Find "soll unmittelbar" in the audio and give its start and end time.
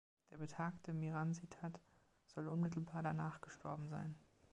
2.25-3.03